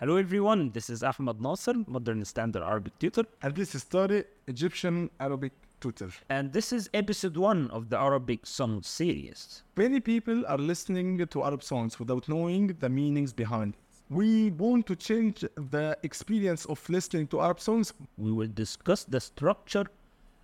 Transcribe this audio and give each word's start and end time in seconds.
Hello 0.00 0.16
everyone, 0.16 0.70
this 0.70 0.90
is 0.90 1.02
Ahmed 1.02 1.40
Nasser, 1.40 1.74
Modern 1.88 2.24
Standard 2.24 2.62
Arabic 2.62 2.96
Tutor, 3.00 3.24
And 3.42 3.54
this 3.56 3.74
is 3.74 3.84
Tarek, 3.84 4.26
Egyptian 4.46 5.10
Arabic 5.18 5.52
tutor. 5.80 6.10
and 6.28 6.52
this 6.52 6.72
is 6.72 6.88
episode 6.94 7.36
one 7.36 7.68
of 7.70 7.88
the 7.90 7.98
Arabic 7.98 8.46
Song 8.46 8.80
series. 8.82 9.64
Many 9.76 9.98
people 9.98 10.44
are 10.46 10.56
listening 10.58 11.26
to 11.26 11.42
Arab 11.42 11.64
songs 11.64 11.98
without 11.98 12.28
knowing 12.28 12.68
the 12.78 12.88
meanings 12.88 13.32
behind 13.32 13.74
it. 13.74 13.80
We 14.08 14.50
want 14.52 14.86
to 14.86 14.94
change 14.94 15.44
the 15.56 15.98
experience 16.04 16.64
of 16.66 16.88
listening 16.88 17.26
to 17.28 17.40
Arab 17.40 17.58
songs. 17.58 17.92
We 18.16 18.30
will 18.30 18.52
discuss 18.54 19.02
the 19.02 19.20
structure 19.20 19.86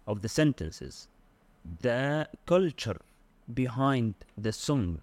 of 0.08 0.20
the 0.20 0.28
sentences, 0.28 1.06
the 1.80 2.28
culture 2.46 3.00
behind 3.52 4.14
the 4.36 4.52
song, 4.52 5.00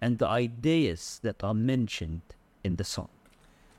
and 0.00 0.18
the 0.18 0.26
ideas 0.26 1.20
that 1.22 1.44
are 1.44 1.54
mentioned 1.54 2.22
in 2.64 2.74
the 2.74 2.84
song. 2.84 3.08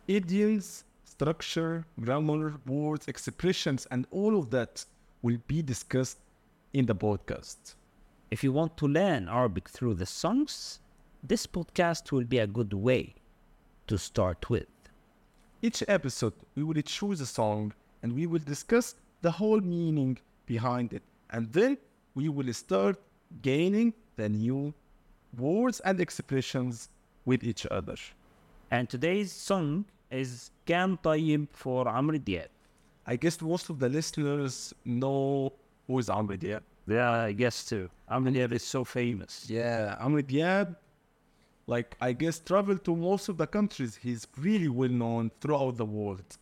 Idioms, 0.08 0.86
structure, 1.04 1.86
grammar, 2.00 2.56
words, 2.66 3.10
expressions, 3.10 3.86
and 3.92 4.08
all 4.10 4.40
of 4.40 4.50
that 4.52 4.86
will 5.22 5.38
be 5.48 5.62
discussed 5.62 6.20
in 6.72 6.86
the 6.86 6.96
podcast. 6.96 7.76
If 8.32 8.42
you 8.42 8.54
want 8.54 8.78
to 8.78 8.88
learn 8.88 9.28
Arabic 9.28 9.68
through 9.68 9.96
the 9.96 10.06
songs, 10.06 10.80
this 11.22 11.46
podcast 11.46 12.14
will 12.14 12.24
be 12.24 12.38
a 12.38 12.48
good 12.48 12.74
way 12.74 13.16
to 13.88 13.98
start 13.98 14.50
with. 14.50 14.68
Each 15.62 15.84
episode, 15.90 16.34
we 16.56 16.64
will 16.64 16.82
choose 16.84 17.20
a 17.20 17.26
song 17.26 17.74
and 18.02 18.14
we 18.14 18.28
will 18.28 18.40
discuss 18.40 18.96
the 19.22 19.32
whole 19.32 19.60
meaning 19.60 20.18
behind 20.46 20.94
it. 20.94 21.04
And 21.32 21.52
then 21.52 21.78
we 22.16 22.30
will 22.30 22.54
start 22.54 22.98
gaining 23.42 23.94
the 24.16 24.30
new 24.30 24.74
words 25.38 25.82
and 25.82 26.00
expressions 26.00 26.88
with 27.26 27.44
each 27.44 27.66
other. 27.70 27.96
And 28.72 28.90
today's 28.90 29.34
song 29.34 29.84
is 30.11 30.51
كان 30.67 30.97
طيب 30.97 31.47
for 31.53 31.89
عمرو 31.89 32.17
دياب. 32.17 32.49
I 33.07 33.17
guess 33.17 33.41
most 33.41 33.69
of 33.71 33.79
the 33.79 33.89
listeners 33.89 34.73
know 34.85 35.53
who 35.87 35.99
is 35.99 36.09
Amr 36.09 36.37
Diab. 36.37 36.63
Yeah, 36.87 37.11
I 37.11 37.33
guess 37.33 37.65
too. 37.65 37.91
Amr 38.09 38.31
Diab 38.31 38.53
is 38.53 38.63
so 38.63 38.85
famous. 38.85 39.47
Yeah, 39.49 39.97
Amr 39.99 40.23
Diab, 40.23 40.77
like 41.67 41.97
I 42.01 42.13
guess, 42.13 42.39
traveled 42.39 42.85
to 42.85 42.95
most 42.95 43.29
of 43.29 43.39
the 43.39 43.47
countries. 43.47 43.97
He's 43.97 44.27
really 44.39 44.69
well 44.69 44.89
known 44.89 45.31
throughout 45.41 45.77
the 45.77 45.85
world. 45.85 46.39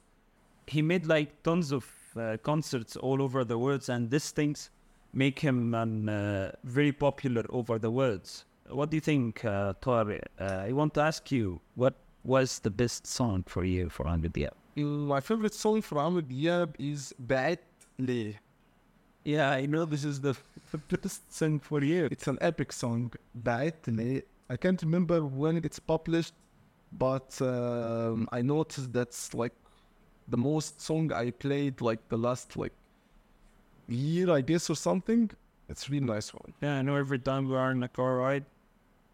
He 0.67 0.83
made 0.83 1.07
like 1.07 1.43
tons 1.43 1.73
of 1.73 1.85
uh, 2.17 2.37
concerts 2.43 2.97
all 2.97 3.23
over 3.23 3.45
the 3.45 3.59
world, 3.59 3.89
and 3.89 4.11
these 4.11 4.31
things 4.31 4.71
make 5.13 5.39
him 5.39 5.75
um, 5.75 6.09
uh, 6.09 6.51
very 6.65 6.93
popular 6.93 7.45
over 7.49 7.79
the 7.79 7.91
world. 7.91 8.31
What 8.69 8.91
do 8.91 8.97
you 8.99 9.01
think, 9.01 9.45
uh, 9.45 9.73
Tariq? 9.83 10.23
Uh, 10.39 10.45
I 10.69 10.73
want 10.73 10.95
to 10.95 11.01
ask 11.01 11.33
you, 11.33 11.61
what 11.75 11.95
was 12.26 12.60
the 12.60 12.72
best 12.72 13.06
song 13.06 13.44
for 13.46 13.64
you 13.64 13.90
for 13.90 14.08
Amr 14.08 14.30
Diab? 14.30 14.52
My 14.76 15.20
favorite 15.22 15.54
song 15.54 15.82
from 15.82 16.00
Amr 16.00 16.22
Diab 16.22 16.74
is 16.80 17.14
Ba'at 17.24 17.60
Leh. 18.00 18.34
Yeah, 19.24 19.52
I 19.52 19.66
know 19.66 19.86
this 19.86 20.04
is 20.04 20.20
the 20.28 20.36
best 20.90 21.34
song 21.34 21.60
for 21.60 21.84
you. 21.84 22.08
It's 22.12 22.28
an 22.28 22.38
epic 22.42 22.72
song. 22.72 23.14
Ba'at 23.44 23.88
Leh. 23.88 24.22
I 24.50 24.58
can't 24.58 24.82
remember 24.82 25.24
when 25.24 25.58
it's 25.58 25.80
published, 25.80 26.34
but 26.92 27.40
um, 27.42 28.28
I 28.32 28.42
noticed 28.42 28.92
that's 28.92 29.34
like 29.34 29.54
the 30.28 30.38
most 30.38 30.82
song 30.82 31.12
I 31.14 31.32
played 31.32 31.82
like 31.82 32.08
the 32.10 32.18
last 32.18 32.58
like 32.58 32.74
year, 33.88 34.32
I 34.32 34.42
guess, 34.42 34.70
or 34.70 34.76
something. 34.76 35.30
It's 35.70 35.90
really 35.90 36.06
nice 36.06 36.34
one. 36.34 36.54
Yeah, 36.62 36.78
I 36.78 36.82
know 36.82 36.96
every 36.96 37.20
time 37.20 37.50
we 37.50 37.56
are 37.56 37.72
in 37.72 37.82
a 37.84 37.88
car 37.88 38.18
ride, 38.18 38.46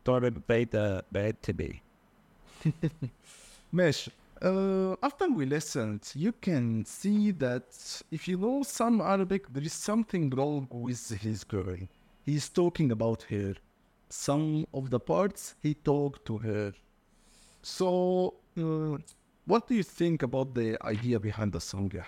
Tarek 0.06 0.46
played 0.48 0.72
the 0.72 1.04
bad 1.12 1.42
to 1.44 1.54
be. 1.54 1.82
Mesh, 3.72 4.10
uh, 4.42 4.96
after 5.04 5.30
we 5.30 5.46
listened, 5.46 6.12
you 6.16 6.32
can 6.32 6.86
see 6.86 7.32
that 7.32 8.04
if 8.12 8.28
you 8.28 8.38
know 8.38 8.64
some 8.64 9.02
Arabic, 9.02 9.52
there 9.54 9.64
is 9.64 9.74
something 9.74 10.30
wrong 10.32 10.68
with 10.72 11.10
his 11.10 11.44
girl. 11.44 11.78
He's 12.26 12.50
talking 12.50 12.92
about 12.92 13.24
her. 13.24 13.56
Some 14.10 14.66
of 14.74 14.90
the 14.90 15.00
parts 15.00 15.56
he 15.62 15.74
talked 15.74 16.26
to 16.26 16.38
her. 16.40 16.74
So, 17.62 18.36
uh, 18.58 18.98
what 19.46 19.68
do 19.68 19.76
you 19.76 19.84
think 19.84 20.24
about 20.24 20.54
the 20.54 20.78
idea 20.84 21.20
behind 21.20 21.54
the 21.54 21.62
song? 21.62 21.92
yeah? 21.94 22.04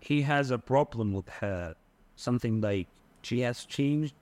he 0.00 0.22
has 0.22 0.50
a 0.50 0.58
problem 0.58 1.12
with 1.12 1.28
her. 1.28 1.74
Something 2.16 2.60
like 2.60 2.88
she 3.22 3.40
has 3.40 3.64
changed. 3.64 4.14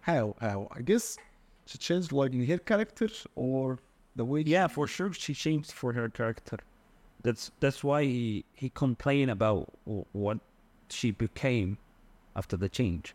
How? 0.00 0.36
How? 0.40 0.68
I 0.70 0.82
guess 0.82 1.16
she 1.66 1.78
changed 1.78 2.12
like 2.12 2.32
in 2.32 2.46
her 2.46 2.58
character 2.58 3.08
or 3.34 3.78
the 4.16 4.24
way. 4.24 4.42
Yeah, 4.46 4.66
for 4.66 4.86
sure 4.86 5.12
she 5.12 5.34
changed 5.34 5.72
for 5.72 5.92
her 5.92 6.08
character. 6.08 6.58
That's 7.22 7.50
that's 7.60 7.82
why 7.82 8.04
he 8.04 8.44
he 8.52 8.68
complained 8.70 9.30
about 9.30 9.72
what 10.12 10.38
she 10.88 11.10
became 11.10 11.78
after 12.36 12.56
the 12.56 12.68
change. 12.68 13.14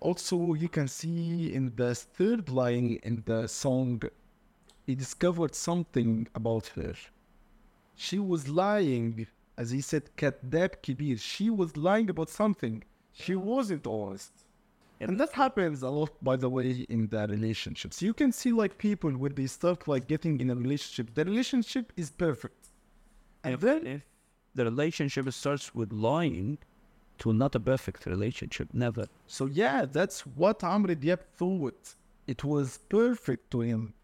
Also, 0.00 0.54
you 0.54 0.68
can 0.68 0.88
see 0.88 1.52
in 1.54 1.72
the 1.76 1.94
third 1.94 2.48
line 2.48 2.98
in 3.04 3.22
the 3.24 3.46
song, 3.46 4.02
he 4.84 4.96
discovered 4.96 5.54
something 5.54 6.26
about 6.34 6.66
her. 6.74 6.94
She 7.94 8.18
was 8.18 8.48
lying, 8.48 9.28
as 9.56 9.70
he 9.70 9.80
said, 9.80 10.10
Kadab 10.16 10.82
Kibir. 10.82 11.20
She 11.20 11.50
was 11.50 11.76
lying 11.76 12.10
about 12.10 12.30
something. 12.30 12.82
She 13.12 13.36
wasn't 13.36 13.86
honest. 13.86 14.32
And 15.08 15.18
that 15.18 15.32
happens 15.32 15.82
a 15.82 15.90
lot, 15.90 16.12
by 16.22 16.36
the 16.36 16.48
way, 16.48 16.86
in 16.88 17.08
the 17.08 17.26
relationships. 17.28 18.00
You 18.00 18.14
can 18.14 18.30
see 18.32 18.52
like 18.52 18.78
people 18.78 19.10
when 19.10 19.34
they 19.34 19.46
start 19.46 19.88
like 19.88 20.06
getting 20.06 20.40
in 20.40 20.50
a 20.50 20.54
relationship, 20.54 21.14
the 21.14 21.24
relationship 21.24 21.92
is 21.96 22.10
perfect. 22.10 22.68
And 23.44 23.60
then 23.60 23.86
if 23.86 24.02
the 24.54 24.64
relationship 24.64 25.30
starts 25.32 25.74
with 25.74 25.92
lying, 25.92 26.58
to 27.18 27.32
not 27.32 27.54
a 27.54 27.60
perfect 27.60 28.06
relationship, 28.06 28.68
never. 28.72 29.06
So 29.26 29.46
yeah, 29.46 29.84
that's 29.84 30.26
what 30.26 30.64
Amr 30.64 30.94
Diab 30.94 31.20
thought. 31.36 31.94
It 32.26 32.42
was 32.42 32.78
perfect 32.88 33.50
to 33.52 33.60
him, 33.60 33.94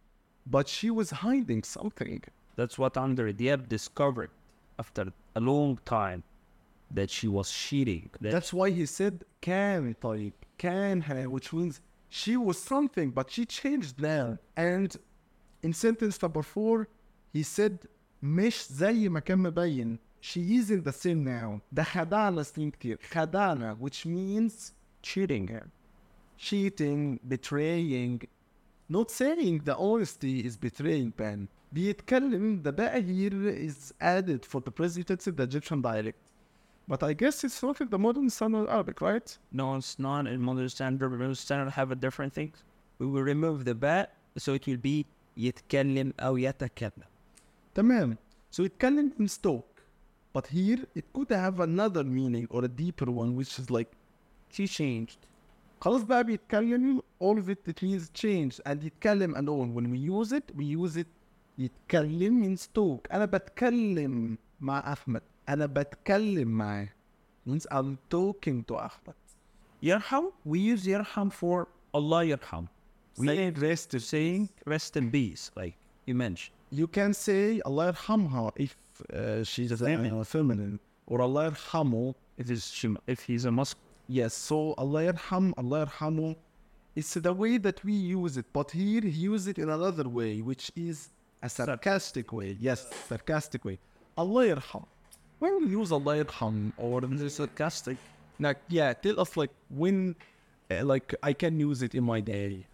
but 0.47 0.69
she 0.69 0.91
was 0.91 1.11
hiding 1.11 1.63
something. 1.63 2.23
That's 2.57 2.79
what 2.79 2.97
Amr 2.97 3.33
Diab 3.33 3.69
discovered 3.69 4.31
after 4.79 5.13
a 5.35 5.41
long 5.41 5.79
time 5.85 6.23
that 6.92 7.10
she 7.10 7.28
was 7.28 7.52
cheating. 7.52 8.10
That 8.22 8.32
That's 8.32 8.54
why 8.54 8.70
he 8.70 8.86
said 8.86 9.24
كان 9.42 9.96
طيب 10.02 10.34
كانها 10.58 11.28
which 11.28 11.52
means 11.54 11.82
she 12.10 12.38
was 12.38 12.58
something 12.58 13.12
but 13.12 13.32
she 13.32 13.46
changed 13.46 14.00
now. 14.00 14.38
And 14.56 14.96
in 15.64 15.74
sentence 15.74 16.22
number 16.22 16.44
four, 16.44 16.88
he 17.32 17.44
said 17.44 17.88
مش 18.24 18.68
زي 18.72 19.10
ما 19.10 19.20
كان 19.20 19.40
مبين. 19.40 19.98
She 20.22 20.56
isn't 20.56 20.84
the 20.86 20.94
same 20.94 21.24
now. 21.24 21.62
ده 21.72 21.84
خدعنا 21.84 22.44
سنين 22.44 22.72
كتير. 22.72 22.98
خدعنا 23.12 23.78
which 23.80 24.06
means 24.06 24.72
cheating 25.02 25.48
her. 25.48 25.68
cheating, 26.38 27.20
betraying. 27.28 28.22
Not 28.90 29.10
saying 29.12 29.62
the 29.66 29.76
honesty 29.76 30.46
is 30.46 30.58
betraying 30.58 31.14
Ben. 31.18 31.48
بيتكلم 31.74 32.64
the 32.64 32.72
بقى 32.72 33.02
here 33.02 33.50
is 33.50 33.94
added 34.00 34.46
for 34.46 34.62
the 34.62 34.72
present 34.72 35.08
tense 35.08 35.28
in 35.28 35.36
the 35.36 35.44
Egyptian 35.44 35.82
dialect. 35.82 36.18
But 36.88 37.02
I 37.02 37.14
guess 37.14 37.44
it's 37.44 37.64
not 37.64 37.80
in 37.80 37.90
the 37.90 37.98
modern 37.98 38.30
standard 38.30 38.68
Arabic, 38.68 39.00
right? 39.02 39.38
No, 39.52 39.76
it's 39.76 39.98
not 40.00 40.28
in 40.28 40.42
modern 40.42 40.68
standard. 40.70 41.12
Modern 41.12 41.36
standard 41.36 41.72
have 41.72 41.92
a 41.92 41.96
different 41.96 42.34
thing. 42.34 42.54
We 43.00 43.08
will 43.08 43.24
remove 43.24 43.64
the 43.64 43.76
ba, 43.76 44.08
so 44.38 44.54
it 44.54 44.68
will 44.68 44.78
be 44.78 45.06
يتكلم 45.38 46.14
أو 46.20 46.38
يتكلم. 46.38 47.04
تمام. 47.76 48.18
So 48.52 48.64
يتكلم 48.64 49.12
in 49.20 49.28
stock. 49.28 49.64
But 50.34 50.48
here 50.48 50.80
it 50.96 51.06
could 51.14 51.30
have 51.32 51.60
another 51.60 52.04
meaning 52.04 52.48
or 52.50 52.66
a 52.66 52.68
deeper 52.68 53.10
one 53.12 53.36
which 53.36 53.58
is 53.60 53.70
like 53.72 53.92
She 54.50 54.68
changed. 54.68 55.18
خلاص 55.82 56.04
بقى 56.04 56.24
بيتكلم 56.24 57.02
all 57.20 57.38
of 57.38 57.50
it 57.50 57.68
it 57.68 57.82
means 57.82 58.10
change 58.14 58.60
and 58.66 58.84
يتكلم 58.84 59.36
alone 59.36 59.74
when 59.74 59.90
we 59.92 59.98
use 59.98 60.32
it 60.32 60.52
we 60.56 60.66
use 60.66 60.98
it 60.98 61.08
يتكلم 61.58 62.44
in 62.44 62.58
stock 62.58 63.12
أنا 63.14 63.26
بتكلم 63.26 64.38
مع 64.62 64.94
أحمد 64.94 65.22
أنا 65.50 65.66
بتكلم 65.66 66.48
معاه 66.48 66.90
means 67.50 67.66
I'm 67.72 67.98
talking 68.10 68.64
to 68.68 68.76
أحمد 68.76 69.14
Yarham, 69.84 70.32
we 70.46 70.60
use 70.60 70.86
Yarham 70.86 71.32
for 71.32 71.68
Allah 71.94 72.24
Yarham. 72.26 72.68
We 73.18 73.28
Saying 73.28 73.54
rest 73.56 73.92
to 73.92 74.00
saying 74.00 74.50
rest 74.66 74.96
in 74.98 75.12
peace, 75.12 75.52
like 75.56 75.76
you 76.06 76.16
mentioned. 76.16 76.56
you 76.72 76.88
can 76.88 77.14
say 77.14 77.62
Allah 77.66 77.92
يرحمها 77.94 78.52
if 78.56 78.76
uh, 79.14 79.44
she's 79.44 79.72
a 79.72 79.78
feminine. 79.78 80.24
feminine 80.24 80.80
or 81.08 81.22
Allah 81.22 81.52
يرحمه 81.52 82.16
If 82.38 82.50
it's 82.50 82.72
she- 82.72 82.96
if 83.08 83.20
he's 83.22 83.46
a 83.46 83.52
Muslim. 83.52 83.80
Yes, 84.08 84.34
so 84.34 84.74
Allah 84.78 85.14
yarham, 85.14 85.54
Allah 85.58 85.86
yarhamu. 85.86 86.36
It's 86.96 87.14
the 87.14 87.34
way 87.34 87.58
that 87.58 87.84
we 87.84 87.94
use 87.94 88.38
it, 88.38 88.46
but 88.54 88.72
here 88.72 89.02
he 89.02 89.10
uses 89.32 89.48
it 89.50 89.58
in 89.60 89.70
another 89.70 90.08
way, 90.10 90.42
which 90.42 90.72
is 90.76 91.10
a 91.42 91.50
sarcastic 91.50 92.32
way. 92.34 92.58
Yes, 92.60 92.80
sarcastic 93.08 93.64
way. 93.66 93.78
Allah 94.18 94.46
yarham. 94.56 94.86
When 95.39 95.53
we 95.65 95.71
use 95.71 95.93
Allah 95.93 96.25
yarham 96.25 96.73
or 96.77 97.01
It's 97.05 97.35
sarcastic. 97.35 97.97
like 98.41 98.59
yeah, 98.69 98.93
tell 98.93 99.21
us 99.21 99.37
like 99.37 99.51
when 99.71 100.17
uh, 100.71 100.85
like 100.85 101.15
I 101.23 101.33
can 101.33 101.59
use 101.61 101.83
it 101.83 101.95
in 101.95 102.05
my 102.05 102.21
day. 102.21 102.67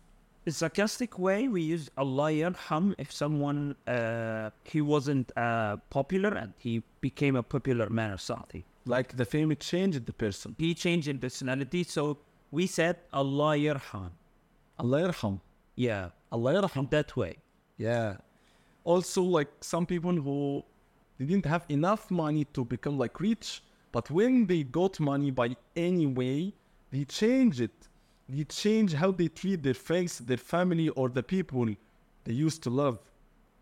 sarcastic 0.49 1.19
way, 1.19 1.49
we 1.49 1.63
use 1.63 1.91
Allah 1.97 2.31
yarham 2.33 2.95
if 2.99 3.13
someone 3.13 3.77
uh, 3.87 4.51
he 4.65 4.81
wasn't 4.81 5.27
uh, 5.37 5.77
popular 5.91 6.31
and 6.43 6.53
he 6.59 6.83
became 7.01 7.37
a 7.37 7.43
popular 7.43 7.89
man 7.91 8.11
or 8.13 8.19
something. 8.19 8.65
Like 8.87 9.17
the 9.17 9.25
fame 9.25 9.55
changed 9.57 10.05
the 10.07 10.13
person. 10.13 10.55
He 10.59 10.75
changed 10.75 11.09
in 11.09 11.19
personality, 11.19 11.85
so 11.85 12.19
we 12.51 12.67
said 12.67 12.97
Allah 13.13 13.57
yarham. 13.57 14.11
Allah 14.79 14.99
yarham. 15.09 15.41
Yeah, 15.77 16.11
Allah 16.31 16.51
yarham. 16.63 16.89
that 16.91 17.17
way. 17.17 17.37
Yeah. 17.79 18.17
Also, 18.85 19.23
like 19.23 19.51
some 19.61 19.87
people 19.87 20.13
who 20.13 20.63
they 21.18 21.26
didn't 21.26 21.46
have 21.46 21.66
enough 21.70 22.10
money 22.10 22.46
to 22.54 22.64
become 22.64 22.98
like 22.98 23.20
rich, 23.20 23.62
but 23.92 24.10
when 24.10 24.46
they 24.46 24.64
got 24.64 25.00
money 25.00 25.32
by 25.32 25.56
any 25.76 26.06
way, 26.06 26.54
they 26.92 27.04
change 27.06 27.60
it. 27.62 27.88
They 28.28 28.44
change 28.44 28.94
how 28.94 29.12
they 29.12 29.28
treat 29.28 29.64
their 29.64 29.74
friends, 29.74 30.20
their 30.20 30.38
family, 30.38 30.90
or 30.90 31.10
the 31.10 31.24
people 31.24 31.66
they 32.24 32.34
used 32.34 32.64
to 32.64 32.70
love. 32.70 33.00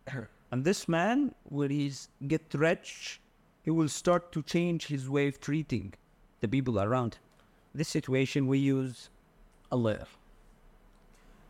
And 0.52 0.64
this 0.64 0.88
man, 0.88 1.34
when 1.44 1.72
he's 1.72 2.10
get 2.28 2.54
rich, 2.54 3.20
he 3.64 3.72
will 3.72 3.90
start 3.90 4.32
to 4.32 4.42
change 4.44 4.88
his 4.88 5.10
way 5.10 5.28
of 5.28 5.40
treating 5.42 5.94
the 6.42 6.48
people 6.48 6.80
around 6.80 7.16
him. 7.16 7.22
This 7.76 7.90
situation 7.90 8.48
we 8.48 8.60
use 8.60 9.10
Allah. 9.72 10.08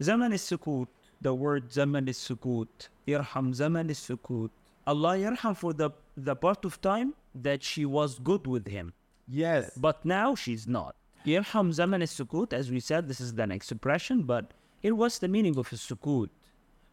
زمن 0.02 0.34
السكوت 0.34 0.88
the 1.22 1.34
word 1.34 1.70
زمن 1.70 2.08
السكوت 2.10 2.90
يرحم 3.08 3.54
زمن 3.54 3.90
السكوت 3.90 4.52
Allah 4.88 5.18
يرحم 5.18 5.54
for 5.56 5.74
the, 5.74 5.90
the 6.18 6.36
part 6.36 6.66
of 6.66 6.80
time 6.82 7.14
that 7.36 7.62
she 7.64 7.86
was 7.86 8.20
good 8.20 8.48
with 8.48 8.68
him 8.68 8.94
Yes. 9.30 9.78
but 9.78 10.06
now 10.06 10.36
she's 10.36 10.68
not 10.68 10.96
يرحم 11.26 11.72
زمن 11.72 12.02
السكوت 12.02 12.54
as 12.54 12.72
we 12.72 12.80
said 12.80 13.08
this 13.08 13.20
is 13.20 13.34
an 13.38 13.52
expression 13.52 14.24
but 14.24 14.54
here 14.82 14.96
what's 14.96 15.20
the 15.20 15.28
meaning 15.28 15.58
of 15.58 15.68
السكوت 15.74 16.30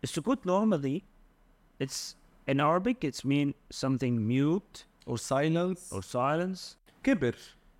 السكوت 0.04 0.44
normally 0.46 1.02
it's 1.80 2.16
in 2.46 2.60
Arabic 2.60 3.04
it's 3.04 3.24
mean 3.24 3.54
something 3.70 4.26
mute 4.26 4.84
Or 5.06 5.18
silence. 5.18 5.92
or 5.92 6.02
silence 6.02 6.76
كبر. 7.04 7.34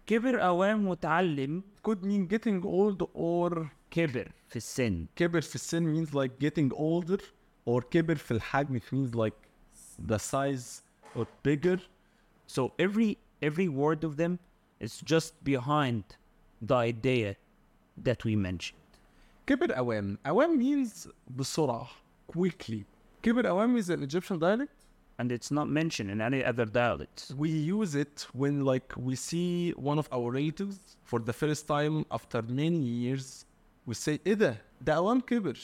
كبر 0.07 0.43
أوان 0.47 0.85
متعلم 0.85 1.63
Could 1.83 2.03
mean 2.05 2.27
getting 2.27 2.63
old 2.65 3.03
or 3.15 3.67
كبر 3.91 4.33
في 4.49 4.57
السن 4.57 5.07
كبر 5.17 5.41
في 5.41 5.55
السن 5.55 5.95
means 5.95 6.11
like 6.15 6.39
getting 6.39 6.73
older 6.77 7.21
or 7.67 7.81
كبر 7.91 8.15
في 8.17 8.31
الحجم 8.31 8.77
it 8.79 8.83
means 8.93 9.15
like 9.15 9.35
the 9.99 10.19
size 10.19 10.83
or 11.15 11.27
bigger. 11.43 11.79
So 12.47 12.73
every 12.79 13.19
every 13.43 13.69
word 13.69 14.05
of 14.05 14.17
them 14.17 14.39
is 14.81 15.01
just 15.13 15.33
behind 15.45 16.05
the 16.61 16.75
idea 16.75 17.37
that 17.97 18.25
we 18.25 18.37
mentioned. 18.37 18.79
كبر 19.47 19.77
أوام. 19.77 20.19
أوام 20.27 20.59
means 20.59 21.09
بسرعة 21.37 21.89
quickly. 22.29 22.85
كبر 23.23 23.49
أوام 23.49 23.77
is 23.79 23.91
an 23.91 24.03
Egyptian 24.03 24.39
dialect. 24.39 24.73
And 25.17 25.31
it's 25.31 25.53
not 25.53 25.69
mentioned 25.69 26.11
in 26.11 26.21
any 26.21 26.45
other 26.45 26.65
dialects. 26.65 27.33
We 27.37 27.49
use 27.49 27.95
it 27.95 28.27
when 28.33 28.65
like 28.65 28.93
we 28.97 29.15
see 29.15 29.71
one 29.77 29.97
of 29.97 30.09
our 30.11 30.33
relatives 30.33 30.97
for 31.05 31.21
the 31.21 31.33
first 31.33 31.69
time 31.69 32.05
after 32.11 32.43
many 32.43 32.79
years. 32.79 33.45
We 33.87 33.95
say 33.95 34.19
إيه 34.27 34.35
ده؟ 34.35 34.57
ده 34.81 34.95
أوام 34.95 35.21
كبر. 35.21 35.57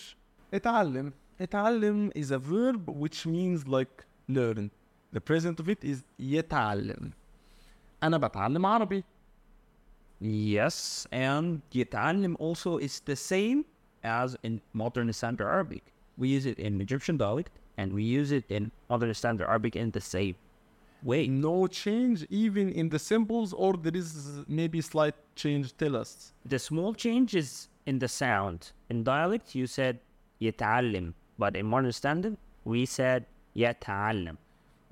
اتعلم. 0.54 1.12
اتعلم 1.40 2.10
is 2.14 2.30
a 2.30 2.38
verb 2.38 2.88
which 2.88 3.26
means 3.26 3.66
like 3.66 4.04
learn. 4.28 4.70
The 5.12 5.20
present 5.20 5.60
of 5.60 5.68
it 5.68 5.82
is 5.82 6.02
يتعلم. 6.18 7.12
أنا 8.02 8.18
بتعلم 8.18 8.66
عربي. 8.66 9.04
Yes, 10.20 11.06
and 11.12 11.62
يتعلم 11.74 12.36
also 12.38 12.78
is 12.78 13.00
the 13.00 13.16
same 13.16 13.64
as 14.02 14.36
in 14.42 14.60
modern 14.72 15.12
standard 15.12 15.46
Arabic. 15.46 15.92
We 16.16 16.28
use 16.28 16.46
it 16.46 16.58
in 16.58 16.80
Egyptian 16.80 17.16
dialect 17.16 17.52
and 17.78 17.92
we 17.92 18.02
use 18.02 18.30
it 18.30 18.44
in 18.50 18.70
modern 18.88 19.14
standard 19.14 19.46
Arabic 19.46 19.76
in 19.76 19.90
the 19.90 20.00
same 20.00 20.36
way. 21.02 21.26
No 21.26 21.66
change 21.66 22.26
even 22.28 22.68
in 22.70 22.90
the 22.90 22.98
symbols 22.98 23.52
or 23.52 23.74
there 23.74 23.96
is 23.96 24.42
maybe 24.46 24.80
slight 24.80 25.14
change. 25.34 25.76
Tell 25.76 25.96
us. 25.96 26.32
The 26.44 26.58
small 26.58 26.92
change 26.94 27.34
is 27.34 27.68
in 27.86 27.98
the 27.98 28.08
sound. 28.08 28.72
In 28.90 29.02
dialect, 29.02 29.54
you 29.54 29.66
said 29.66 29.98
يتعلم, 30.42 31.14
but 31.38 31.56
in 31.56 31.66
modern 31.66 31.92
standard, 31.92 32.36
we 32.64 32.84
said 32.84 33.24
يتعلم. 33.56 34.36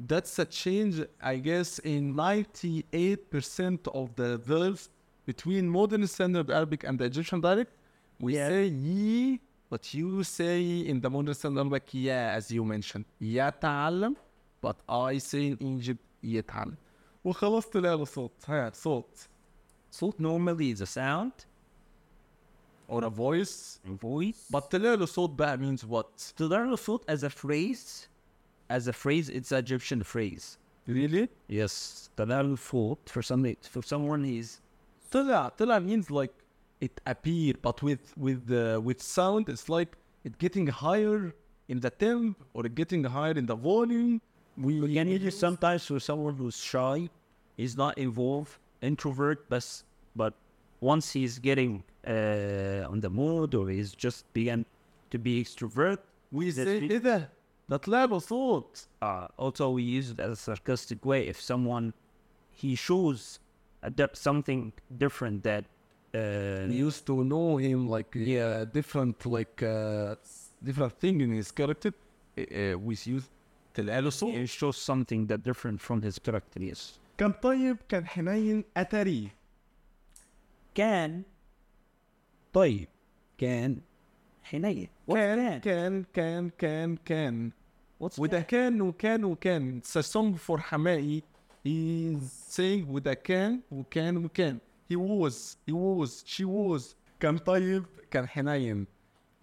That's 0.01 0.39
a 0.39 0.45
change, 0.47 1.05
I 1.21 1.37
guess, 1.39 1.81
in 1.85 2.15
98% 2.15 3.89
of 3.89 4.15
the 4.17 4.39
verbs 4.39 4.89
between 5.27 5.69
modern 5.69 6.07
standard 6.07 6.51
Arabic 6.51 6.85
and 6.85 6.99
the 6.99 7.05
Egyptian 7.05 7.41
dialect. 7.41 7.73
We 8.21 8.35
Yeah. 8.35 8.49
say 8.49 8.67
ye, 8.69 9.41
but 9.71 9.93
you 9.95 10.23
say 10.23 10.61
in 10.89 11.01
the 11.01 11.11
modern 11.11 11.35
standard 11.35 11.61
Arabic, 11.61 11.93
yeah, 11.93 12.33
as 12.37 12.51
you 12.51 12.65
mentioned. 12.65 13.05
يتعلم, 13.21 14.15
but 14.63 14.77
I 14.89 15.19
say 15.19 15.49
in 15.51 15.59
Egypt, 15.61 16.03
يتعلم. 16.25 16.77
وخلاص 17.25 17.67
طلع 17.67 17.95
له 17.95 18.05
صوت. 18.05 18.45
ها 18.49 18.71
صوت. 18.75 19.29
Salt 19.91 20.19
normally 20.21 20.71
is 20.73 20.81
a 20.81 20.87
sound, 20.87 21.45
Or 22.89 23.05
a 23.05 23.11
voice. 23.11 23.81
voice. 23.85 24.49
But 24.51 24.71
طلع 24.71 24.95
له 24.95 25.07
صوت 25.07 25.31
بقى 25.31 25.59
means 25.59 25.85
what? 25.85 26.33
to 26.37 26.45
learn 26.49 26.71
the 26.71 26.77
salt 26.77 27.05
as 27.09 27.23
a 27.23 27.31
phrase, 27.31 28.09
as 28.73 28.89
a 28.89 28.93
phrase, 28.93 29.29
it's 29.29 29.53
an 29.53 29.59
Egyptian 29.59 30.03
phrase. 30.03 30.59
Really? 30.87 31.29
Yes, 31.49 32.09
تنال 32.17 32.53
الصوت 32.53 33.09
for 33.09 33.23
somebody, 33.23 33.57
for 33.63 33.83
someone 33.83 34.25
he's 34.25 34.61
طلع 35.11 35.49
طلع 35.49 35.79
means 35.79 36.11
like 36.11 36.33
it 36.81 37.01
appear 37.07 37.55
but 37.63 37.83
with 37.83 38.17
with 38.17 38.47
the 38.47 38.81
with 38.83 39.03
sound 39.03 39.49
it's 39.49 39.69
like 39.69 39.97
it 40.25 40.39
getting 40.39 40.67
higher 40.67 41.35
in 41.69 41.81
the 41.81 41.91
temp 41.91 42.37
or 42.55 42.63
getting 42.65 43.05
higher 43.05 43.33
in 43.33 43.47
the 43.47 43.55
volume 43.57 44.21
we 44.59 44.81
We 44.81 44.95
can 44.95 45.09
use 45.09 45.25
it 45.25 45.35
sometimes 45.35 45.87
for 45.87 46.01
someone 46.01 46.35
who's 46.35 46.57
shy, 46.57 47.09
he's 47.57 47.77
not 47.77 47.97
involved, 47.97 48.59
introvert, 48.83 49.49
but 49.49 49.65
but 50.17 50.35
once 50.81 51.13
he's 51.13 51.39
getting 51.39 51.85
uh, 52.07 52.91
on 52.93 53.01
the 53.01 53.11
mood 53.11 53.55
or 53.55 53.69
he's 53.69 53.93
just 53.93 54.33
began 54.33 54.65
to 55.11 55.19
be 55.19 55.43
extrovert, 55.43 55.99
we 56.33 56.51
That's 56.51 56.69
say 56.69 56.79
it. 56.79 57.29
ايه 57.73 57.77
ده 57.77 57.77
ده 57.77 57.77
طلع 57.77 58.05
له 58.05 58.19
صوت 58.19 58.87
uh, 59.05 59.27
also 59.39 59.71
we 59.77 59.83
use 59.83 60.11
it 60.13 60.21
as 60.21 60.33
a 60.33 60.37
sarcastic 60.37 61.05
way. 61.05 61.29
If 61.29 61.41
someone 61.41 61.93
he 62.63 62.75
shows 62.77 63.39
a 63.83 63.91
di- 63.91 64.15
something 64.15 64.73
different 64.99 65.43
that 65.45 65.65
uh, 65.65 66.67
we 66.69 66.77
used 66.89 67.05
to 67.07 67.15
know 67.33 67.57
him 67.67 67.89
like 67.89 68.11
yeah 68.15 68.65
different 68.79 69.17
like 69.37 69.63
uh, 69.63 70.15
different 70.67 70.95
thing 71.03 71.17
in 71.21 71.31
his 71.41 71.51
character 71.59 71.91
uh, 71.93 72.43
uh, 72.43 72.79
we 72.87 72.95
use 73.17 73.27
طلع 73.75 73.99
له 73.99 74.11
صوت 74.11 74.35
it 74.35 74.49
shows 74.49 74.77
something 74.77 75.27
that 75.27 75.43
different 75.43 75.81
from 75.81 76.03
his 76.03 76.19
character. 76.19 76.61
Yes. 76.61 76.99
كان 77.19 77.33
طيب 77.33 77.77
كان 77.89 78.07
حنين 78.07 78.65
اتري 78.77 79.29
كان 80.75 81.23
طيب 82.53 82.89
كان 83.39 83.81
حنين. 84.43 84.89
What's 85.07 85.15
كان 85.15 85.61
that? 85.61 85.65
كان 85.65 86.05
كان 86.15 86.51
كان 86.59 86.97
كان 86.97 87.51
What's 88.03 88.19
وده 88.19 88.41
that? 88.41 88.47
كان 88.47 88.81
وكان 88.83 89.25
وكان 89.25 89.81
It's 89.83 89.97
a 89.97 90.03
song 90.03 90.35
for 90.37 90.59
حمائي 90.59 91.23
He's 91.65 92.33
saying 92.57 92.87
وده 92.89 93.15
كان 93.15 93.61
وكان 93.73 94.17
وكان 94.25 94.59
He 94.91 94.97
was 94.97 95.57
He 95.67 95.73
was 95.73 96.25
She 96.27 96.45
was 96.45 96.95
كان 97.21 97.39
طيب 97.39 97.85
كان 98.11 98.29
حنين 98.29 98.87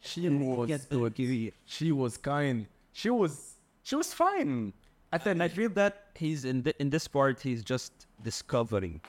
She 0.01 0.30
was 0.30 0.94
هو 0.94 1.10
كبير. 1.10 1.51
She 1.65 1.92
was 1.92 2.18
kind 2.18 2.65
She 2.94 3.10
was 3.10 3.58
She 3.84 3.96
was 3.96 4.13
fine 4.13 4.74
And 5.13 5.42
I 5.42 5.48
feel 5.48 5.70
that 5.70 5.96
he's 6.15 6.44
in 6.46 6.63
the, 6.63 6.74
in 6.82 6.89
this 6.89 7.08
part 7.08 7.39
he's 7.42 7.63
just 7.63 7.94
discovering. 8.24 9.00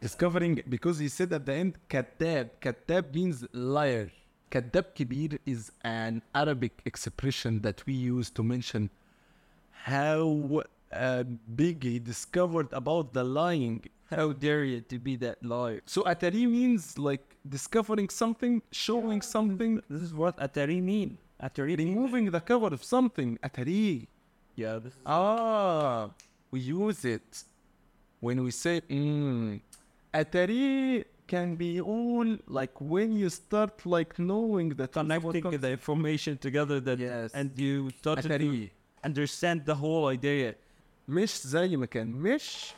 discovering 0.00 0.62
because 0.68 0.98
he 0.98 1.08
said 1.08 1.32
at 1.32 1.44
the 1.46 1.52
end 1.54 1.78
كذاب 1.88 2.48
كذاب 2.60 3.14
means 3.14 3.44
liar 3.52 4.10
Kadab 4.51 4.95
Kibir 4.95 5.37
is 5.45 5.71
an 5.83 6.21
Arabic 6.33 6.81
expression 6.85 7.61
that 7.61 7.85
we 7.85 7.93
use 7.93 8.31
to 8.31 8.41
mention 8.41 8.89
how 9.71 10.63
uh, 10.91 11.23
big 11.55 11.83
he 11.83 11.99
discovered 11.99 12.67
about 12.73 13.13
the 13.13 13.23
lying. 13.23 13.85
How 14.09 14.33
dare 14.33 14.63
you 14.63 14.81
to 14.81 14.97
be 14.97 15.15
that 15.17 15.43
liar? 15.45 15.81
So 15.85 16.01
Atari 16.01 16.49
means 16.49 16.97
like 16.97 17.37
discovering 17.47 18.09
something, 18.09 18.63
showing 18.71 19.21
something. 19.21 19.83
This 19.87 20.01
is 20.01 20.13
what 20.15 20.35
Atari 20.37 20.81
mean. 20.81 21.19
Atari 21.41 21.77
removing 21.77 22.23
mean. 22.23 22.31
the 22.31 22.41
cover 22.41 22.73
of 22.73 22.83
something. 22.83 23.37
Atari. 23.43 24.07
Yeah. 24.55 24.79
ah, 25.05 26.09
we 26.49 26.59
use 26.61 27.05
it 27.05 27.43
when 28.19 28.43
we 28.43 28.49
say 28.49 28.81
mm, 28.81 29.61
Atari 30.11 31.05
can 31.28 31.56
be 31.56 31.80
all 31.80 32.26
like 32.58 32.74
when 32.80 33.10
you 33.16 33.28
start 33.30 33.74
like 33.86 34.12
knowing 34.18 34.68
that 34.80 34.92
connecting 34.92 35.44
the 35.64 35.70
information 35.78 36.36
together 36.46 36.80
that 36.80 36.98
Yes. 36.98 37.32
and 37.34 37.48
you 37.58 37.90
start 38.00 38.16
to 38.22 38.28
atari 38.28 38.70
understand 39.08 39.58
the 39.64 39.74
whole 39.82 40.06
idea. 40.18 40.54
مش 41.08 41.46
زي 41.46 41.76
ما 41.76 41.86
كان 41.86 42.12
مش 42.12 42.74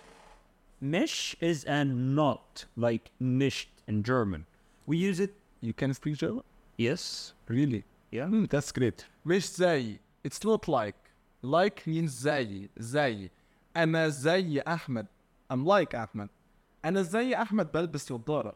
Mish 0.83 1.35
is 1.41 1.65
a 1.67 1.85
not 1.85 2.67
like 2.77 3.11
mischt 3.21 3.69
in 3.89 4.03
German. 4.03 4.45
We 4.87 4.97
use 4.99 5.21
it. 5.21 5.33
you 5.63 5.73
can 5.73 5.93
speak 5.95 6.17
German 6.17 6.43
Yes. 6.79 7.33
Really? 7.49 7.83
Yeah. 8.13 8.27
Hmm, 8.29 8.45
that's 8.45 8.71
great. 8.73 9.07
مش 9.25 9.51
زي 9.57 9.99
it's 10.29 10.45
not 10.45 10.69
like 10.69 10.97
like 11.43 11.83
means 11.87 12.11
زي 12.11 12.69
زي 12.77 13.31
أنا 13.77 14.09
زي 14.09 14.61
أحمد 14.61 15.07
I'm 15.53 15.65
like 15.65 15.95
أحمد 15.95 16.29
أنا 16.86 17.02
زي 17.02 17.36
أحمد 17.36 17.72
بلبس 17.72 18.12
نظارة 18.12 18.54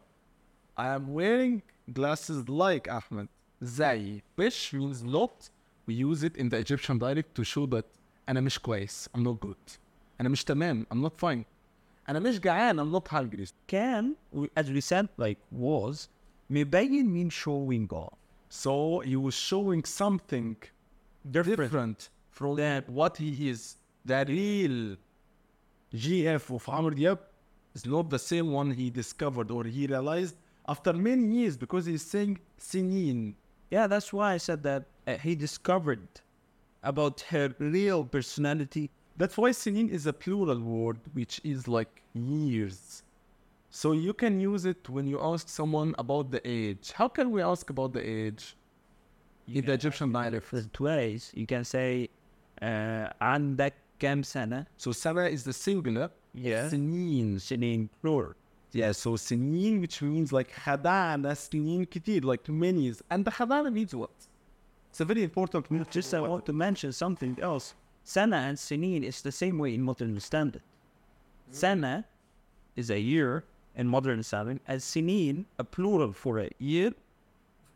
I 0.80 0.84
am 1.00 1.08
wearing 1.14 1.62
glasses 1.94 2.50
like 2.50 2.90
أحمد 2.90 3.28
زي 3.62 4.22
which 4.42 4.74
means 4.74 5.04
not 5.04 5.50
we 5.88 5.94
use 5.94 6.24
it 6.24 6.36
in 6.38 6.50
the 6.50 6.58
Egyptian 6.58 6.98
dialect 6.98 7.36
to 7.36 7.44
show 7.44 7.66
that 7.66 7.86
أنا 8.30 8.42
مش 8.42 8.60
كويس 8.60 9.10
I'm 9.18 9.22
not 9.24 9.48
good 9.48 9.78
أنا 10.22 10.30
مش 10.30 10.44
تمام 10.44 10.86
I'm 10.94 11.08
not 11.10 11.26
fine 11.26 11.44
أنا 12.10 12.20
مش 12.20 12.40
جعان 12.40 12.80
I'm 12.80 13.00
not 13.02 13.08
hungry 13.08 13.46
Can, 13.68 14.16
we- 14.34 14.50
as 14.58 14.70
we 14.72 14.82
said, 14.82 15.08
like 15.18 15.38
was, 15.52 16.08
مبين 16.50 17.06
mean 17.14 17.30
showing 17.30 17.88
off. 17.92 18.14
So 18.50 19.00
he 19.00 19.16
was 19.16 19.34
showing 19.34 19.84
something 19.86 20.56
different 21.32 22.10
from 22.32 22.56
that 22.58 22.84
what 22.90 23.18
he 23.18 23.50
is 23.50 23.76
the 24.06 24.24
real 24.28 24.98
GF 25.94 26.44
of 26.56 26.70
Amr 26.70 26.92
Diab 26.92 27.20
is 27.75 27.87
not 27.87 28.11
the 28.11 28.19
same 28.19 28.51
one 28.53 28.71
he 28.73 28.91
discovered 28.91 29.51
or 29.51 29.65
he 29.65 29.87
realized 29.87 30.37
after 30.69 30.93
many 30.93 31.25
years 31.39 31.57
because 31.57 31.87
he's 31.87 32.03
saying 32.03 32.39
Sinin. 32.59 33.35
Yeah, 33.71 33.87
that's 33.87 34.13
why 34.13 34.35
I 34.35 34.39
said 34.39 34.63
that 34.65 34.85
uh, 35.07 35.17
he 35.17 35.35
discovered 35.35 36.07
about 36.83 37.21
her 37.33 37.55
real 37.59 38.05
personality. 38.05 38.91
That's 39.17 39.37
why 39.37 39.51
Sinin 39.51 39.89
is 39.91 40.07
a 40.07 40.13
plural 40.13 40.61
word, 40.61 40.99
which 41.13 41.41
is 41.45 41.69
like 41.69 42.03
years. 42.15 43.03
so 43.73 43.93
you 43.93 44.13
can 44.23 44.41
use 44.41 44.65
it 44.65 44.89
when 44.89 45.07
you 45.07 45.19
ask 45.33 45.49
someone 45.49 45.91
about 46.05 46.25
the 46.35 46.41
age 46.45 46.87
how 47.01 47.07
can 47.17 47.27
we 47.35 47.41
ask 47.53 47.65
about 47.75 47.91
the 47.97 48.03
age 48.21 48.57
in 49.47 49.65
the 49.65 49.73
Egyptian 49.81 50.09
dialect 50.13 50.45
Different 50.45 50.81
ways. 50.81 51.23
You 51.41 51.47
can 51.47 51.65
say, 51.65 52.09
uh, 52.63 53.13
عندك 53.21 53.73
كم 54.01 54.23
سنة? 54.23 54.67
so 54.77 54.91
sana 54.93 55.25
is 55.37 55.45
the 55.45 55.53
singular 55.53 56.11
Yeah. 56.35 56.69
Sinin. 56.69 57.37
سنين 57.37 57.89
plural. 58.01 58.35
Yeah, 58.73 58.93
so 58.93 59.17
Sinin, 59.17 59.81
which 59.81 60.01
means 60.01 60.33
like 60.33 60.53
Hadana 60.53 61.33
Sinin 61.33 61.89
Kitir, 61.89 62.25
like 62.25 62.49
many 62.49 62.83
years. 62.83 63.03
And 63.11 63.25
the 63.25 63.31
Hadana 63.33 63.73
means 63.73 63.95
what? 63.95 64.11
It's 64.91 65.01
a 65.01 65.05
very 65.05 65.25
important 65.25 65.69
word. 65.71 65.91
Just 65.91 66.15
I 66.15 66.21
want 66.21 66.47
to 66.47 66.53
mention 66.53 66.93
something 66.93 67.37
else. 67.43 67.75
Sana 68.05 68.37
and 68.37 68.57
Sinin 68.57 69.03
is 69.03 69.23
the 69.23 69.33
same 69.33 69.59
way 69.59 69.75
in 69.75 69.83
modern 69.83 70.19
standard. 70.21 70.63
Sana 71.51 72.05
is 72.77 72.91
a 72.91 73.01
year 73.01 73.45
in 73.75 73.89
modern 73.89 74.23
standard, 74.23 74.61
and 74.69 74.81
Sinin 74.81 75.47
a 75.59 75.65
plural 75.65 76.13
for 76.13 76.39
a 76.39 76.51
year 76.59 76.93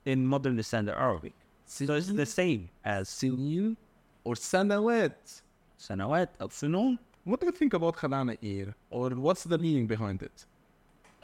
in 0.05 0.27
modern 0.27 0.63
standard 0.63 0.95
Arabic. 0.95 1.33
So 1.67 1.95
it's 1.95 2.09
the 2.09 2.27
same 2.27 2.69
as 2.85 3.09
sinin 3.09 3.77
or 4.25 4.35
sanawat 4.35 5.43
سنوات 5.79 6.29
أو 6.41 6.49
سنون. 6.49 6.99
what 7.30 7.40
do 7.40 7.46
you 7.46 7.52
think 7.52 7.74
about 7.74 7.96
Khadana 7.96 8.38
here? 8.42 8.76
Or 8.90 9.10
what's 9.12 9.44
the 9.44 9.58
meaning 9.58 9.86
behind 9.86 10.24
it? 10.24 10.46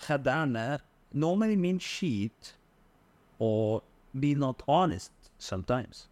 Khadana 0.01 0.79
normally 1.13 1.55
means 1.55 1.83
cheat 1.83 2.53
or 3.39 3.81
be 4.19 4.35
not 4.35 4.61
honest 4.67 5.11
sometimes. 5.37 6.07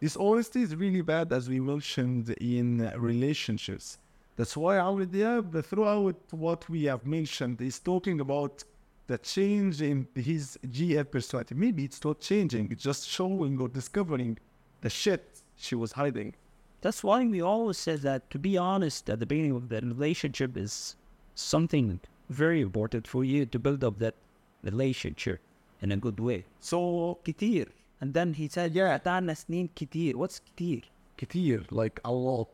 Dishonesty 0.00 0.62
is 0.62 0.74
really 0.74 1.02
bad 1.02 1.32
as 1.32 1.48
we 1.48 1.60
mentioned 1.60 2.30
in 2.40 2.90
relationships. 2.96 3.98
That's 4.36 4.56
why 4.56 4.78
Amr 4.78 5.06
Diab, 5.06 5.64
throughout 5.64 6.16
what 6.30 6.68
we 6.68 6.84
have 6.84 7.06
mentioned, 7.06 7.60
is 7.60 7.78
talking 7.78 8.20
about 8.20 8.64
the 9.06 9.18
change 9.18 9.82
in 9.82 10.08
his 10.14 10.58
GF 10.66 11.10
personality. 11.10 11.54
Maybe 11.54 11.84
it's 11.84 12.02
not 12.04 12.20
changing, 12.20 12.72
it's 12.72 12.82
just 12.82 13.08
showing 13.08 13.60
or 13.60 13.68
discovering 13.68 14.38
the 14.80 14.90
shit 14.90 15.42
she 15.56 15.74
was 15.74 15.92
hiding. 15.92 16.34
That's 16.81 17.03
why 17.03 17.25
we 17.25 17.41
always 17.41 17.77
say 17.77 17.95
that 17.95 18.29
to 18.29 18.39
be 18.39 18.57
honest 18.57 19.09
at 19.09 19.19
the 19.19 19.25
beginning 19.25 19.55
of 19.55 19.69
the 19.69 19.81
relationship 19.81 20.55
is 20.55 20.95
something 21.33 21.99
very 22.29 22.61
important 22.61 23.07
for 23.07 23.23
you 23.23 23.45
to 23.45 23.59
build 23.59 23.83
up 23.83 23.99
that 23.99 24.15
relationship 24.63 25.39
in 25.81 25.91
a 25.91 25.97
good 25.97 26.19
way. 26.19 26.45
So, 26.59 27.19
كتير. 27.25 27.67
And 27.99 28.13
then 28.13 28.33
he 28.33 28.47
said, 28.47 28.75
yeah, 28.75 28.97
قطعنا 28.97 29.33
سنين 29.33 29.69
كتير. 29.75 30.15
What's 30.15 30.39
كتير? 30.39 30.83
Katir, 31.17 31.65
like 31.71 31.99
a 32.05 32.11
lot. 32.11 32.49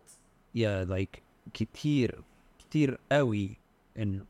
Yeah, 0.54 0.86
like 0.88 1.22
كتير. 1.54 2.24
كتير 2.60 2.98
قوي. 3.12 3.58
In 3.96 4.26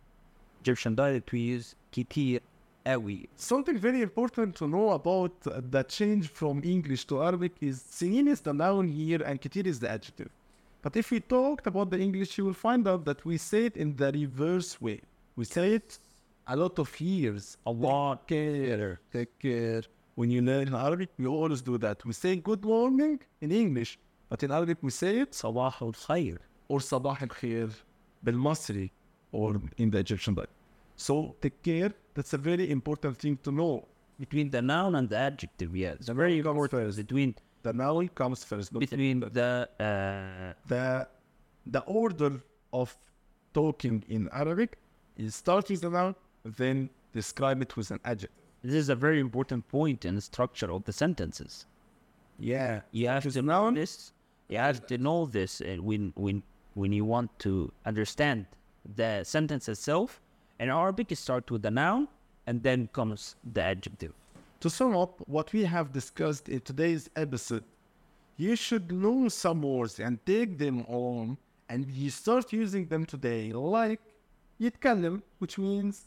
Egyptian 0.62 0.96
dialect 0.96 1.32
we 1.32 1.40
use 1.40 1.76
كتير 1.92 2.40
قوي. 2.88 3.30
Something 3.36 3.78
very 3.78 4.02
important 4.02 4.56
to 4.56 4.68
know 4.68 4.90
about 4.92 5.32
uh, 5.48 5.62
the 5.70 5.84
change 5.84 6.28
from 6.30 6.62
English 6.64 7.06
to 7.06 7.22
Arabic 7.24 7.54
is 7.62 7.80
Sinin 7.80 8.28
is 8.28 8.42
the 8.42 8.54
noun 8.54 8.88
here 8.88 9.22
and 9.24 9.42
Katir 9.42 9.66
is 9.66 9.80
the 9.80 9.90
adjective. 9.90 10.30
But 10.82 10.98
if 10.98 11.12
we 11.12 11.20
talked 11.22 11.66
about 11.68 11.90
the 11.92 12.00
English, 12.00 12.38
you 12.38 12.44
will 12.46 12.60
find 12.68 12.88
out 12.88 13.06
that 13.06 13.24
we 13.26 13.38
say 13.38 13.66
it 13.70 13.78
in 13.78 13.96
the 13.96 14.12
reverse 14.12 14.82
way. 14.82 15.00
We 15.38 15.46
say 15.46 15.76
it 15.76 15.98
a 16.48 16.56
lot 16.58 16.78
of 16.78 16.90
years. 17.00 17.58
A 17.66 17.72
lot. 17.72 18.28
care, 18.28 19.00
take 19.12 19.40
care. 19.40 19.84
When 20.16 20.30
you 20.30 20.42
learn 20.42 20.76
Arabic, 20.76 21.10
we 21.18 21.26
always 21.26 21.62
do 21.62 21.78
that. 21.80 22.06
We 22.06 22.14
say 22.14 22.36
good 22.36 22.64
morning 22.64 23.20
in 23.42 23.52
English, 23.52 23.98
but 24.30 24.44
in 24.44 24.52
Arabic 24.52 24.78
we 24.82 24.92
say 24.92 25.20
it 25.20 25.32
صباح 25.32 25.82
الخير. 25.82 26.38
or 26.70 26.80
صباح 26.80 27.24
الخير 27.24 27.70
بالمصري 28.24 28.92
or 29.32 29.56
in 29.78 29.90
the 29.90 29.98
Egyptian 30.00 30.34
dialect. 30.36 30.54
So 30.98 31.36
take 31.42 31.64
care. 31.64 31.92
That's 32.19 32.33
a 32.33 32.39
very 32.39 32.69
important 32.73 33.17
thing 33.17 33.39
to 33.45 33.53
know. 33.53 33.87
Between 34.19 34.51
the 34.51 34.61
noun 34.61 34.97
and 34.97 35.09
the 35.09 35.17
adjective, 35.17 35.77
yeah. 35.77 35.93
It's 35.93 36.09
very 36.09 36.43
comes 36.43 36.69
first. 36.69 36.97
Between 36.97 37.37
The 37.63 37.73
noun 37.73 38.09
comes 38.09 38.43
first. 38.43 38.73
not 38.73 38.81
between 38.81 39.21
the 39.21 39.51
uh, 39.79 40.53
the 40.67 41.07
the 41.75 41.83
order 42.01 42.33
of 42.73 42.89
talking 43.55 44.03
in 44.09 44.29
Arabic 44.33 44.71
is 45.17 45.37
starting 45.37 45.79
the 45.79 45.91
noun, 45.91 46.17
then 46.43 46.91
describe 47.13 47.63
it 47.63 47.77
with 47.77 47.93
an 47.93 48.01
adjective. 48.05 48.45
this 48.63 48.75
is 48.75 48.89
a 48.89 48.99
very 49.07 49.21
important 49.21 49.69
point 49.69 50.05
in 50.05 50.17
the 50.17 50.25
structure 50.33 50.71
of 50.77 50.83
the 50.89 50.95
sentences. 51.05 51.67
Yeah. 52.53 52.81
You 52.91 53.07
have 53.15 53.33
to 53.33 53.43
know 53.43 53.71
this. 53.71 54.13
You 54.49 54.59
have 54.59 54.81
to 54.91 54.99
know 55.07 55.21
this 55.39 55.61
uh, 55.61 55.77
when 55.89 56.13
when 56.17 56.43
when 56.81 56.91
you 56.99 57.05
want 57.05 57.31
to 57.47 57.53
understand 57.91 58.47
the 59.01 59.13
sentence 59.23 59.69
itself. 59.69 60.21
In 60.60 60.70
Arabic, 60.70 61.10
you 61.10 61.16
start 61.16 61.50
with 61.52 61.62
the 61.62 61.72
noun 61.72 62.08
and 62.48 62.62
then 62.64 62.88
comes 62.94 63.36
the 63.54 63.62
adjective. 63.62 64.14
To 64.62 64.70
sum 64.70 64.96
up 64.96 65.22
what 65.28 65.52
we 65.52 65.64
have 65.66 65.92
discussed 65.92 66.48
in 66.50 66.62
today's 66.62 67.10
episode, 67.16 67.64
you 68.38 68.56
should 68.56 68.92
know 68.92 69.28
some 69.30 69.62
words 69.62 70.00
and 70.00 70.26
take 70.26 70.58
them 70.58 70.86
on, 70.88 71.38
and 71.70 71.90
you 71.90 72.10
start 72.10 72.54
using 72.54 72.86
them 72.88 73.06
today, 73.06 73.52
like 73.52 74.02
يتكلم, 74.62 75.22
which 75.40 75.58
means 75.58 76.06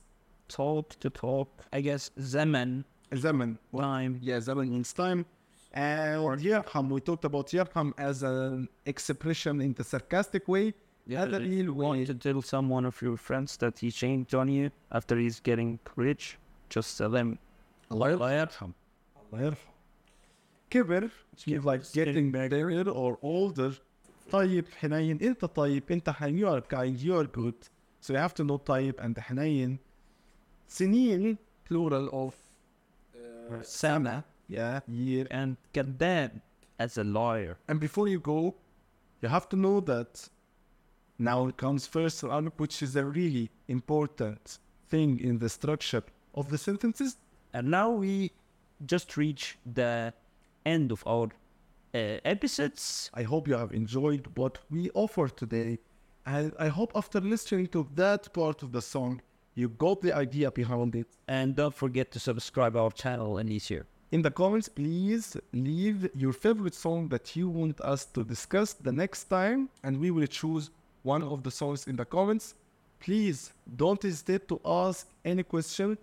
Talk 0.48 0.90
to 1.00 1.10
talk. 1.10 1.48
I 1.72 1.80
guess 1.80 2.10
zaman 2.20 2.84
زمن. 3.12 3.56
time. 3.76 4.20
Yeah, 4.22 4.38
زمن 4.38 4.68
means 4.68 4.92
time. 4.92 5.26
And 5.72 6.40
يرحم, 6.40 6.90
we 6.90 7.00
talked 7.00 7.24
about 7.24 7.48
يرحم 7.48 7.92
as 7.98 8.22
an 8.22 8.68
expression 8.86 9.60
in 9.60 9.72
the 9.74 9.84
sarcastic 9.84 10.46
way. 10.46 10.72
هذا 11.08 11.38
if 11.38 11.40
اللي 11.40 11.66
you 11.66 11.72
want 11.74 12.06
to 12.06 12.14
tell 12.14 12.42
someone 12.42 12.84
of 12.84 13.00
your 13.02 13.16
friends 13.16 13.56
that 13.56 13.78
he 13.78 13.90
changed 13.90 14.34
on 14.34 14.48
you 14.48 14.70
after 14.92 15.16
he's 15.16 15.40
getting 15.40 15.78
rich, 15.96 16.36
just 16.70 16.98
tell 16.98 17.14
him 17.14 17.38
الله 17.92 18.14
الله 18.14 18.32
يرحم. 18.46 18.70
الله 19.32 19.42
يرحم. 19.42 19.70
كبر 20.70 21.10
which 21.32 21.46
means 21.46 21.64
like 21.64 21.82
getting 21.92 22.30
bigger 22.32 22.88
or 22.90 23.18
older. 23.22 23.72
طيب 24.30 24.64
حنين 24.80 25.18
انت 25.22 25.44
طيب 25.44 25.82
انت 25.90 26.10
حنين 26.10 26.38
you 26.44 26.48
are 26.48 26.60
kind 26.60 26.98
you 26.98 27.14
are 27.14 27.26
good. 27.26 27.68
So 28.00 28.12
you 28.12 28.18
have 28.18 28.34
to 28.34 28.44
know 28.44 28.56
طيب 28.58 28.94
and 29.00 29.18
حنين. 29.18 29.78
سنين 30.68 31.38
plural 31.68 32.08
of 32.12 32.34
uh, 33.14 33.62
Sana 33.62 34.24
yeah 34.48 34.80
year. 34.88 35.26
and 35.30 35.56
كذاب 35.72 36.40
as 36.78 36.98
a 36.98 37.04
liar. 37.04 37.56
And 37.68 37.80
before 37.80 38.08
you 38.08 38.18
go, 38.20 38.54
you 39.22 39.28
have 39.28 39.48
to 39.48 39.56
know 39.56 39.80
that 39.80 40.28
now 41.21 41.49
comes 41.51 41.87
first 41.87 42.23
Arabic, 42.23 42.53
which 42.57 42.81
is 42.81 42.95
a 42.95 43.05
really 43.05 43.49
important 43.67 44.59
thing 44.89 45.19
in 45.19 45.39
the 45.39 45.49
structure 45.49 46.03
of 46.35 46.49
the 46.49 46.57
sentences. 46.57 47.17
And 47.53 47.69
now 47.69 47.91
we 47.91 48.31
just 48.85 49.15
reach 49.17 49.57
the 49.65 50.13
end 50.65 50.91
of 50.91 51.03
our 51.05 51.27
uh, 51.93 51.97
episodes. 52.25 53.11
I 53.13 53.23
hope 53.23 53.47
you 53.47 53.55
have 53.55 53.71
enjoyed 53.71 54.27
what 54.35 54.59
we 54.69 54.89
offer 54.93 55.27
today. 55.27 55.79
And 56.25 56.53
I 56.59 56.67
hope 56.67 56.91
after 56.95 57.19
listening 57.19 57.67
to 57.67 57.87
that 57.95 58.33
part 58.33 58.63
of 58.63 58.71
the 58.71 58.81
song, 58.81 59.21
you 59.55 59.69
got 59.69 60.01
the 60.01 60.13
idea 60.15 60.51
behind 60.51 60.95
it. 60.95 61.07
And 61.27 61.55
don't 61.55 61.75
forget 61.75 62.11
to 62.11 62.19
subscribe 62.19 62.75
our 62.75 62.91
channel 62.91 63.37
and 63.37 63.49
year. 63.69 63.85
In 64.11 64.21
the 64.21 64.31
comments, 64.31 64.67
please 64.67 65.37
leave 65.53 66.09
your 66.15 66.33
favorite 66.33 66.75
song 66.75 67.07
that 67.09 67.35
you 67.35 67.47
want 67.47 67.79
us 67.79 68.05
to 68.07 68.25
discuss 68.25 68.73
the 68.73 68.91
next 68.91 69.25
time, 69.25 69.69
and 69.83 69.97
we 69.97 70.11
will 70.11 70.27
choose 70.27 70.69
one 71.03 71.23
of 71.23 71.43
the 71.43 71.51
songs 71.51 71.87
in 71.87 71.95
the 71.95 72.05
comments. 72.05 72.55
Please 72.99 73.51
don't 73.75 74.01
hesitate 74.01 74.47
to 74.47 74.59
ask 74.65 75.07
any 75.25 75.43
question. 75.43 75.97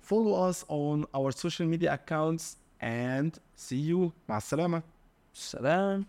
Follow 0.00 0.34
us 0.48 0.64
on 0.68 1.06
our 1.14 1.30
social 1.32 1.66
media 1.66 1.94
accounts 1.94 2.56
and 2.80 3.38
see 3.54 3.76
you. 3.76 4.12
مع 4.28 4.36
السلامة. 4.36 4.82
Salam. 5.32 6.06